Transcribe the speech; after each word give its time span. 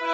This 0.00 0.08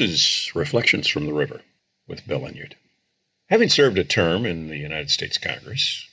is 0.00 0.52
Reflections 0.54 1.08
from 1.08 1.26
the 1.26 1.32
River 1.32 1.62
with 2.06 2.24
Bill 2.24 2.42
Enyart. 2.42 2.74
Having 3.50 3.70
served 3.70 3.98
a 3.98 4.04
term 4.04 4.46
in 4.46 4.68
the 4.68 4.76
United 4.76 5.10
States 5.10 5.38
Congress, 5.38 6.06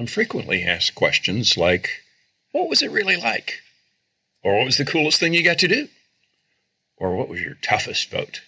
I'm 0.00 0.08
frequently 0.08 0.64
asked 0.64 0.96
questions 0.96 1.56
like, 1.56 2.02
What 2.50 2.68
was 2.68 2.82
it 2.82 2.90
really 2.90 3.16
like? 3.16 3.60
Or 4.42 4.56
what 4.56 4.64
was 4.64 4.78
the 4.78 4.84
coolest 4.84 5.20
thing 5.20 5.32
you 5.32 5.44
got 5.44 5.60
to 5.60 5.68
do? 5.68 5.88
Or 7.00 7.16
what 7.16 7.28
was 7.28 7.40
your 7.40 7.54
toughest 7.54 8.10
vote? 8.10 8.42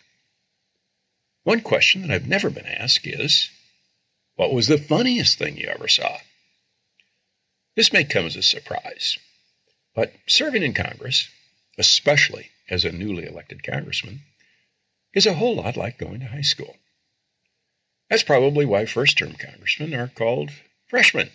One 1.42 1.62
question 1.62 2.02
that 2.02 2.10
I've 2.10 2.28
never 2.28 2.50
been 2.50 2.66
asked 2.66 3.06
is, 3.06 3.50
What 4.36 4.52
was 4.52 4.68
the 4.68 4.78
funniest 4.78 5.38
thing 5.38 5.56
you 5.56 5.66
ever 5.66 5.88
saw? 5.88 6.18
This 7.74 7.92
may 7.92 8.04
come 8.04 8.26
as 8.26 8.36
a 8.36 8.42
surprise, 8.42 9.18
but 9.96 10.12
serving 10.26 10.62
in 10.62 10.74
Congress, 10.74 11.28
especially 11.78 12.50
as 12.68 12.84
a 12.84 12.92
newly 12.92 13.26
elected 13.26 13.64
congressman, 13.64 14.20
is 15.14 15.26
a 15.26 15.34
whole 15.34 15.56
lot 15.56 15.76
like 15.76 15.98
going 15.98 16.20
to 16.20 16.26
high 16.26 16.42
school. 16.42 16.76
That's 18.10 18.22
probably 18.22 18.66
why 18.66 18.84
first 18.84 19.16
term 19.16 19.32
congressmen 19.32 19.94
are 19.94 20.08
called 20.08 20.50
freshmen. 20.88 21.30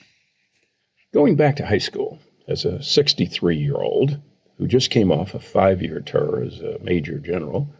Going 1.11 1.35
back 1.35 1.55
to 1.55 1.65
high 1.65 1.79
school 1.79 2.19
as 2.47 2.63
a 2.63 2.83
63 2.83 3.57
year 3.57 3.75
old 3.75 4.21
who 4.57 4.67
just 4.67 4.89
came 4.89 5.11
off 5.11 5.33
a 5.33 5.39
five 5.39 5.81
year 5.81 5.99
tour 5.99 6.43
as 6.43 6.59
a 6.59 6.79
major 6.81 7.19
general, 7.19 7.73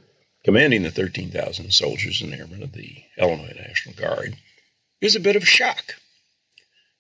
commanding 0.44 0.84
the 0.84 0.92
13,000 0.92 1.72
soldiers 1.72 2.22
and 2.22 2.34
airmen 2.34 2.64
of 2.64 2.74
the 2.74 3.04
Illinois 3.18 3.56
National 3.56 3.96
Guard, 3.96 4.36
is 5.02 5.16
a 5.16 5.20
bit 5.20 5.36
of 5.36 5.44
a 5.44 5.46
shock. 5.46 5.96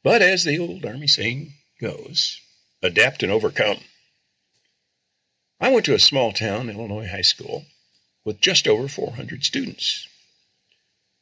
But 0.03 0.21
as 0.21 0.43
the 0.43 0.59
old 0.59 0.85
Army 0.85 1.07
saying 1.07 1.53
goes, 1.81 2.39
adapt 2.81 3.23
and 3.23 3.31
overcome. 3.31 3.77
I 5.59 5.71
went 5.71 5.85
to 5.85 5.95
a 5.95 5.99
small 5.99 6.31
town 6.31 6.69
Illinois 6.69 7.07
high 7.07 7.21
school 7.21 7.65
with 8.23 8.39
just 8.41 8.67
over 8.67 8.87
400 8.87 9.43
students. 9.43 10.07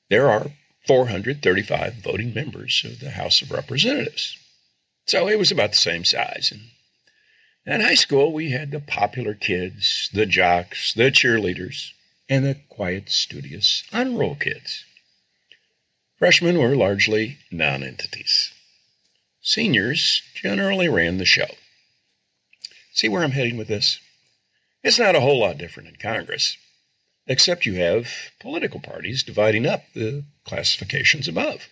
There 0.09 0.29
are 0.29 0.51
435 0.87 1.95
voting 1.95 2.33
members 2.33 2.85
of 2.85 2.99
the 2.99 3.11
House 3.11 3.41
of 3.41 3.51
Representatives. 3.51 4.37
So 5.07 5.27
it 5.27 5.39
was 5.39 5.51
about 5.51 5.71
the 5.71 5.77
same 5.77 6.03
size. 6.03 6.51
And 6.51 6.61
in 7.65 7.81
high 7.81 7.95
school, 7.95 8.31
we 8.31 8.51
had 8.51 8.71
the 8.71 8.79
popular 8.79 9.33
kids, 9.33 10.09
the 10.13 10.25
jocks, 10.25 10.93
the 10.93 11.11
cheerleaders, 11.11 11.91
and 12.29 12.45
the 12.45 12.57
quiet, 12.69 13.09
studious 13.09 13.83
honor 13.91 14.17
roll 14.17 14.35
kids. 14.35 14.85
Freshmen 16.17 16.59
were 16.59 16.75
largely 16.75 17.37
nonentities. 17.51 18.51
Seniors 19.41 20.21
generally 20.33 20.89
ran 20.89 21.17
the 21.17 21.25
show. 21.25 21.47
See 22.93 23.09
where 23.09 23.23
I'm 23.23 23.31
heading 23.31 23.57
with 23.57 23.67
this? 23.67 23.99
It's 24.83 24.99
not 24.99 25.15
a 25.15 25.19
whole 25.19 25.39
lot 25.39 25.57
different 25.57 25.89
in 25.89 25.95
Congress 25.95 26.57
except 27.27 27.65
you 27.65 27.75
have 27.75 28.07
political 28.39 28.79
parties 28.79 29.23
dividing 29.23 29.65
up 29.65 29.83
the 29.93 30.23
classifications 30.45 31.27
above. 31.27 31.67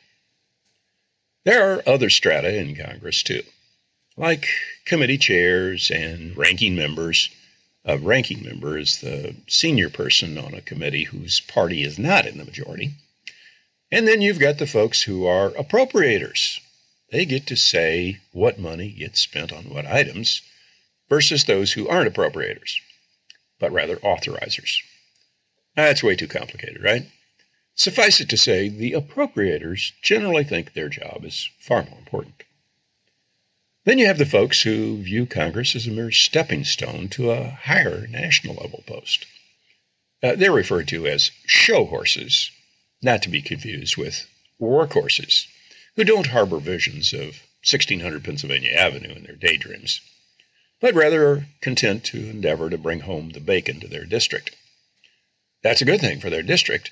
There 1.45 1.73
are 1.73 1.83
other 1.85 2.09
strata 2.09 2.55
in 2.57 2.75
Congress 2.75 3.21
too, 3.21 3.43
like 4.17 4.47
committee 4.85 5.17
chairs 5.17 5.91
and 5.91 6.35
ranking 6.37 6.75
members. 6.75 7.29
A 7.85 7.97
ranking 7.97 8.45
member 8.45 8.77
is 8.77 9.01
the 9.01 9.35
senior 9.47 9.89
person 9.89 10.37
on 10.37 10.53
a 10.53 10.61
committee 10.61 11.03
whose 11.03 11.41
party 11.41 11.83
is 11.83 11.99
not 11.99 12.25
in 12.25 12.37
the 12.37 12.45
majority. 12.45 12.91
And 13.91 14.07
then 14.07 14.21
you've 14.21 14.39
got 14.39 14.57
the 14.57 14.67
folks 14.67 15.01
who 15.01 15.25
are 15.25 15.49
appropriators. 15.51 16.59
They 17.11 17.25
get 17.25 17.47
to 17.47 17.55
say 17.55 18.19
what 18.31 18.57
money 18.57 18.89
gets 18.89 19.19
spent 19.19 19.51
on 19.51 19.65
what 19.65 19.85
items 19.85 20.41
versus 21.09 21.43
those 21.43 21.73
who 21.73 21.87
aren't 21.87 22.11
appropriators, 22.11 22.79
but 23.59 23.71
rather 23.71 23.97
authorizers. 23.97 24.77
Now, 25.75 25.83
That's 25.83 26.03
way 26.03 26.15
too 26.15 26.27
complicated, 26.27 26.81
right? 26.81 27.05
Suffice 27.75 28.21
it 28.21 28.29
to 28.29 28.37
say, 28.37 28.69
the 28.69 28.93
appropriators 28.93 29.91
generally 30.01 30.43
think 30.43 30.73
their 30.73 30.89
job 30.89 31.23
is 31.23 31.49
far 31.59 31.83
more 31.83 31.99
important. 31.99 32.43
Then 33.85 33.97
you 33.97 34.07
have 34.07 34.17
the 34.17 34.25
folks 34.25 34.61
who 34.61 35.01
view 35.03 35.25
Congress 35.25 35.75
as 35.75 35.87
a 35.87 35.91
mere 35.91 36.11
stepping 36.11 36.63
stone 36.63 37.09
to 37.09 37.31
a 37.31 37.49
higher 37.49 38.07
national 38.07 38.55
level 38.55 38.83
post. 38.87 39.25
Uh, 40.21 40.35
they're 40.35 40.53
referred 40.53 40.87
to 40.87 41.05
as 41.05 41.31
show 41.45 41.85
horses, 41.85 42.49
not 43.01 43.21
to 43.23 43.29
be 43.29 43.41
confused 43.41 43.97
with 43.97 44.25
workhorses, 44.59 45.47
who 45.97 46.05
don't 46.05 46.27
harbor 46.27 46.59
visions 46.59 47.11
of 47.11 47.43
1600 47.69 48.23
Pennsylvania 48.23 48.71
Avenue 48.71 49.13
in 49.13 49.23
their 49.23 49.35
daydreams, 49.35 49.99
but 50.79 50.93
rather 50.93 51.27
are 51.27 51.45
content 51.59 52.05
to 52.05 52.29
endeavor 52.29 52.69
to 52.69 52.77
bring 52.77 53.01
home 53.01 53.31
the 53.31 53.41
bacon 53.41 53.81
to 53.81 53.87
their 53.87 54.05
district. 54.05 54.55
That's 55.61 55.81
a 55.81 55.85
good 55.85 55.99
thing 55.99 56.21
for 56.21 56.29
their 56.29 56.43
district. 56.43 56.91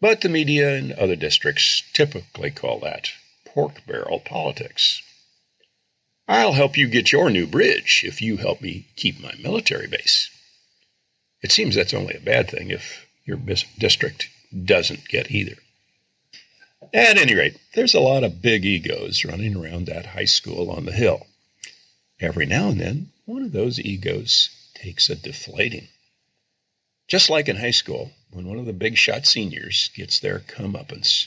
But 0.00 0.22
the 0.22 0.28
media 0.28 0.76
in 0.76 0.92
other 0.98 1.16
districts 1.16 1.82
typically 1.92 2.50
call 2.50 2.80
that 2.80 3.10
pork 3.44 3.86
barrel 3.86 4.18
politics. 4.18 5.02
I'll 6.30 6.52
help 6.52 6.76
you 6.76 6.86
get 6.86 7.10
your 7.10 7.28
new 7.28 7.44
bridge 7.44 8.04
if 8.06 8.22
you 8.22 8.36
help 8.36 8.60
me 8.60 8.86
keep 8.94 9.20
my 9.20 9.34
military 9.42 9.88
base. 9.88 10.30
It 11.42 11.50
seems 11.50 11.74
that's 11.74 11.92
only 11.92 12.14
a 12.14 12.20
bad 12.20 12.48
thing 12.48 12.70
if 12.70 13.04
your 13.24 13.36
district 13.36 14.28
doesn't 14.64 15.08
get 15.08 15.32
either. 15.32 15.56
At 16.94 17.18
any 17.18 17.34
rate, 17.34 17.58
there's 17.74 17.94
a 17.94 18.00
lot 18.00 18.22
of 18.22 18.40
big 18.40 18.64
egos 18.64 19.24
running 19.24 19.56
around 19.56 19.86
that 19.86 20.06
high 20.06 20.24
school 20.24 20.70
on 20.70 20.84
the 20.84 20.92
hill. 20.92 21.26
Every 22.20 22.46
now 22.46 22.68
and 22.68 22.80
then, 22.80 23.08
one 23.24 23.42
of 23.42 23.50
those 23.50 23.80
egos 23.80 24.50
takes 24.74 25.10
a 25.10 25.16
deflating. 25.16 25.88
Just 27.08 27.28
like 27.28 27.48
in 27.48 27.56
high 27.56 27.72
school, 27.72 28.12
when 28.30 28.46
one 28.46 28.58
of 28.60 28.66
the 28.66 28.72
big 28.72 28.96
shot 28.96 29.26
seniors 29.26 29.90
gets 29.96 30.20
their 30.20 30.38
comeuppance, 30.38 31.26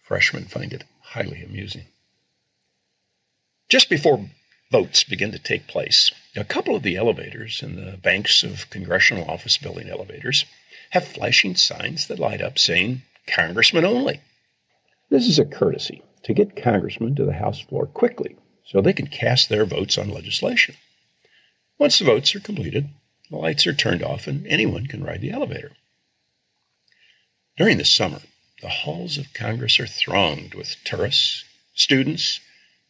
freshmen 0.00 0.46
find 0.46 0.72
it 0.72 0.84
highly 1.02 1.42
amusing. 1.42 1.84
Just 3.74 3.90
before 3.90 4.30
votes 4.70 5.02
begin 5.02 5.32
to 5.32 5.38
take 5.40 5.66
place, 5.66 6.12
a 6.36 6.44
couple 6.44 6.76
of 6.76 6.84
the 6.84 6.94
elevators 6.94 7.60
in 7.60 7.74
the 7.74 7.96
banks 7.96 8.44
of 8.44 8.70
congressional 8.70 9.28
office 9.28 9.58
building 9.58 9.88
elevators 9.88 10.44
have 10.90 11.08
flashing 11.08 11.56
signs 11.56 12.06
that 12.06 12.20
light 12.20 12.40
up 12.40 12.56
saying, 12.56 13.02
Congressman 13.26 13.84
only. 13.84 14.20
This 15.10 15.26
is 15.26 15.40
a 15.40 15.44
courtesy 15.44 16.04
to 16.22 16.34
get 16.34 16.54
congressmen 16.54 17.16
to 17.16 17.24
the 17.24 17.32
House 17.32 17.58
floor 17.62 17.86
quickly 17.86 18.36
so 18.64 18.80
they 18.80 18.92
can 18.92 19.08
cast 19.08 19.48
their 19.48 19.64
votes 19.64 19.98
on 19.98 20.08
legislation. 20.08 20.76
Once 21.76 21.98
the 21.98 22.04
votes 22.04 22.32
are 22.36 22.40
completed, 22.40 22.88
the 23.28 23.38
lights 23.38 23.66
are 23.66 23.74
turned 23.74 24.04
off 24.04 24.28
and 24.28 24.46
anyone 24.46 24.86
can 24.86 25.02
ride 25.02 25.20
the 25.20 25.32
elevator. 25.32 25.72
During 27.56 27.78
the 27.78 27.84
summer, 27.84 28.20
the 28.62 28.68
halls 28.68 29.18
of 29.18 29.34
Congress 29.34 29.80
are 29.80 29.88
thronged 29.88 30.54
with 30.54 30.76
tourists, 30.84 31.42
students, 31.74 32.38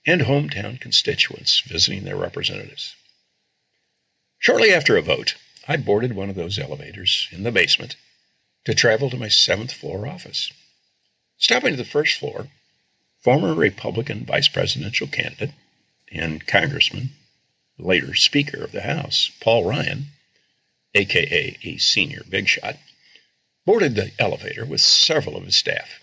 and 0.06 0.22
hometown 0.22 0.80
constituents 0.80 1.60
visiting 1.60 2.04
their 2.04 2.16
representatives. 2.16 2.94
Shortly 4.38 4.72
after 4.72 4.96
a 4.96 5.02
vote, 5.02 5.36
I 5.66 5.76
boarded 5.78 6.14
one 6.14 6.28
of 6.28 6.36
those 6.36 6.58
elevators 6.58 7.28
in 7.32 7.42
the 7.42 7.52
basement 7.52 7.96
to 8.66 8.74
travel 8.74 9.10
to 9.10 9.16
my 9.16 9.28
seventh 9.28 9.72
floor 9.72 10.06
office. 10.06 10.52
Stopping 11.38 11.72
to 11.72 11.76
the 11.76 11.84
first 11.84 12.18
floor, 12.18 12.48
former 13.22 13.54
Republican 13.54 14.24
vice 14.24 14.48
presidential 14.48 15.06
candidate 15.06 15.52
and 16.12 16.46
Congressman, 16.46 17.10
later 17.78 18.14
Speaker 18.14 18.62
of 18.62 18.72
the 18.72 18.82
House, 18.82 19.30
Paul 19.40 19.64
Ryan, 19.64 20.06
aka 20.94 21.56
a 21.62 21.76
senior 21.78 22.22
big 22.28 22.46
shot, 22.46 22.76
boarded 23.64 23.94
the 23.94 24.12
elevator 24.18 24.64
with 24.64 24.80
several 24.80 25.36
of 25.36 25.44
his 25.44 25.56
staff, 25.56 26.00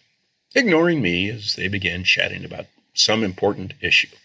ignoring 0.56 1.02
me 1.02 1.30
as 1.30 1.56
they 1.56 1.68
began 1.68 2.04
chatting 2.04 2.44
about 2.44 2.66
some 2.94 3.24
important 3.24 3.74
issue. 3.82 4.16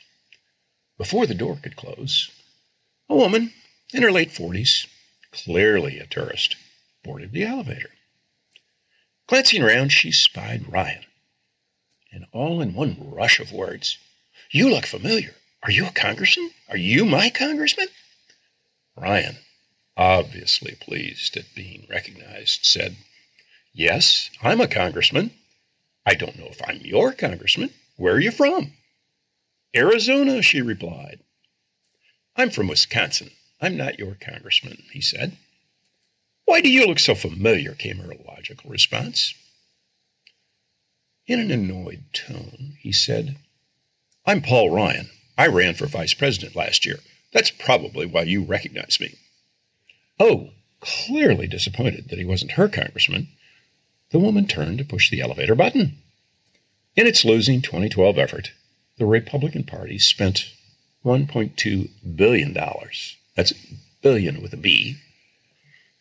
Before 0.98 1.26
the 1.26 1.34
door 1.34 1.56
could 1.56 1.76
close, 1.76 2.30
a 3.08 3.14
woman 3.14 3.52
in 3.92 4.02
her 4.02 4.12
late 4.12 4.30
40s, 4.30 4.86
clearly 5.30 5.98
a 5.98 6.06
tourist, 6.06 6.56
boarded 7.04 7.32
the 7.32 7.44
elevator. 7.44 7.90
Glancing 9.26 9.62
around, 9.62 9.90
she 9.90 10.12
spied 10.12 10.72
Ryan, 10.72 11.04
and 12.12 12.26
all 12.32 12.60
in 12.60 12.74
one 12.74 12.96
rush 13.00 13.40
of 13.40 13.52
words, 13.52 13.98
You 14.50 14.70
look 14.70 14.86
familiar. 14.86 15.34
Are 15.62 15.70
you 15.70 15.86
a 15.86 15.90
congressman? 15.90 16.50
Are 16.69 16.76
you 16.76 17.04
my 17.04 17.30
congressman? 17.30 17.88
Ryan 18.96 19.36
obviously 19.96 20.76
pleased 20.80 21.36
at 21.36 21.54
being 21.54 21.86
recognized, 21.88 22.64
said, 22.64 22.96
Yes, 23.72 24.30
I'm 24.42 24.60
a 24.60 24.69
congressman. 24.69 25.30
I 26.04 26.14
don't 26.14 26.38
know 26.38 26.46
if 26.46 26.60
I'm 26.66 26.80
your 26.82 27.12
congressman. 27.12 27.70
Where 27.96 28.14
are 28.14 28.20
you 28.20 28.31
from? 28.31 28.72
Arizona, 29.75 30.43
she 30.43 30.62
replied. 30.62 31.20
I'm 32.37 32.50
from 32.50 32.69
Wisconsin. 32.69 33.31
I'm 33.60 33.76
not 33.76 33.98
your 33.98 34.14
congressman, 34.14 34.82
he 34.93 35.00
said. 35.00 35.37
Why 36.44 36.60
do 36.60 36.69
you 36.70 36.87
look 36.87 36.98
so 36.98 37.14
familiar? 37.14 37.72
came 37.75 37.98
her 37.98 38.12
logical 38.26 38.70
response. 38.70 39.34
In 41.26 41.40
an 41.40 41.50
annoyed 41.50 42.04
tone, 42.12 42.76
he 42.78 42.93
said, 42.93 43.37
I'm 44.25 44.43
Paul 44.43 44.70
Ryan. 44.70 45.08
I 45.37 45.48
ran 45.48 45.75
for 45.75 45.87
vice 45.87 46.14
president 46.14 46.54
last 46.54 46.87
year. 46.87 46.98
That's 47.32 47.50
probably 47.50 48.06
why 48.06 48.22
you 48.22 48.44
recognize 48.44 48.98
me. 49.00 49.14
Oh, 50.20 50.50
clearly 50.81 51.46
disappointed 51.46 52.08
that 52.08 52.19
he 52.19 52.25
wasn't 52.25 52.52
her 52.52 52.69
congressman, 52.69 53.28
the 54.10 54.19
woman 54.19 54.46
turned 54.46 54.78
to 54.78 54.84
push 54.84 55.10
the 55.10 55.20
elevator 55.20 55.54
button. 55.54 55.98
In 56.96 57.06
its 57.06 57.26
losing 57.26 57.60
2012 57.60 58.16
effort, 58.16 58.52
the 58.96 59.04
Republican 59.04 59.64
Party 59.64 59.98
spent 59.98 60.50
$1.2 61.04 61.90
billion. 62.16 62.56
That's 63.34 63.52
billion 64.00 64.40
with 64.40 64.54
a 64.54 64.56
B. 64.56 64.96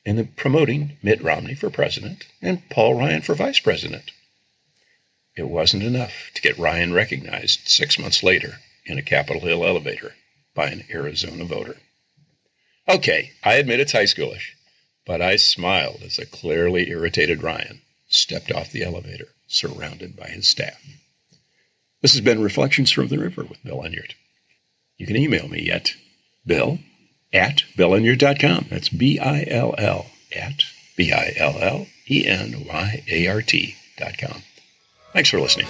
In 0.05 0.25
promoting 0.37 0.97
Mitt 1.03 1.21
Romney 1.21 1.53
for 1.53 1.69
president 1.69 2.25
and 2.41 2.69
Paul 2.69 2.93
Ryan 2.93 3.21
for 3.21 3.35
vice 3.35 3.59
president. 3.59 4.11
It 5.35 5.49
wasn't 5.49 5.83
enough 5.83 6.31
to 6.33 6.41
get 6.41 6.57
Ryan 6.57 6.93
recognized 6.93 7.67
six 7.67 7.99
months 7.99 8.23
later 8.23 8.59
in 8.85 8.97
a 8.97 9.01
Capitol 9.01 9.41
Hill 9.41 9.65
elevator 9.65 10.15
by 10.53 10.69
an 10.69 10.85
Arizona 10.89 11.43
voter. 11.43 11.75
Okay, 12.87 13.31
I 13.43 13.55
admit 13.55 13.81
it's 13.81 13.91
high 13.91 14.05
schoolish, 14.05 14.55
but 15.05 15.21
I 15.21 15.35
smiled 15.35 16.03
as 16.03 16.19
a 16.19 16.25
clearly 16.25 16.89
irritated 16.89 17.43
Ryan 17.43 17.81
stepped 18.07 18.51
off 18.51 18.71
the 18.71 18.83
elevator, 18.83 19.27
surrounded 19.55 20.15
by 20.15 20.27
his 20.27 20.47
staff. 20.47 20.81
This 22.01 22.13
has 22.13 22.21
been 22.21 22.41
Reflections 22.41 22.91
from 22.91 23.07
the 23.07 23.17
River 23.17 23.43
with 23.43 23.63
Bill 23.63 23.81
Enyart. 23.81 24.13
You 24.97 25.07
can 25.07 25.15
email 25.15 25.47
me 25.47 25.71
at 25.71 25.93
bill 26.45 26.79
at 27.33 27.63
BillEnyart.com. 27.77 28.67
That's 28.69 28.89
B 28.89 29.19
I 29.19 29.45
L 29.47 29.75
L 29.77 30.05
at 30.35 30.63
B 30.95 31.11
I 31.11 31.33
L 31.37 31.57
L 31.59 31.87
E 32.09 32.25
N 32.27 32.65
Y 32.67 33.03
A 33.09 33.27
R 33.27 33.41
T.com. 33.41 34.41
Thanks 35.13 35.29
for 35.29 35.39
listening. 35.39 35.67